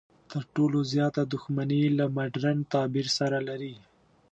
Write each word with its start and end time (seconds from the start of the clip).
تر 0.31 0.43
ټولو 0.53 0.79
زیاته 0.93 1.21
دښمني 1.33 1.81
له 1.97 2.05
مډرن 2.15 2.57
تعبیر 2.73 3.07
سره 3.17 3.37
لري. 3.47 3.75